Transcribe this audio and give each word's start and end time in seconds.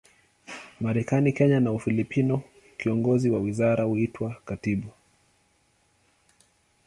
Marekani, 0.81 1.31
Kenya 1.33 1.59
na 1.59 1.71
Ufilipino, 1.71 2.41
kiongozi 2.77 3.29
wa 3.29 3.39
wizara 3.39 3.83
huitwa 3.83 4.35
katibu. 4.45 4.87